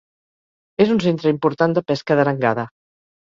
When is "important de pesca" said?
1.35-2.19